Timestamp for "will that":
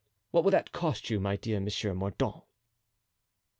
0.43-0.71